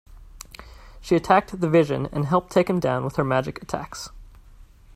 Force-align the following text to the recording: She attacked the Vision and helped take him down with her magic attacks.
She 0.99 1.15
attacked 1.15 1.61
the 1.61 1.69
Vision 1.69 2.07
and 2.11 2.25
helped 2.25 2.49
take 2.51 2.67
him 2.67 2.79
down 2.79 3.03
with 3.05 3.17
her 3.17 3.23
magic 3.23 3.61
attacks. 3.61 4.09